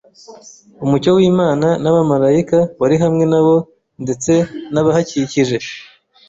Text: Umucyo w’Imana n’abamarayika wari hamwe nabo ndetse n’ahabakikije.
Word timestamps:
Umucyo 0.85 1.09
w’Imana 1.17 1.67
n’abamarayika 1.81 2.59
wari 2.81 2.95
hamwe 3.03 3.23
nabo 3.31 3.55
ndetse 4.03 4.31
n’ahabakikije. 4.73 5.57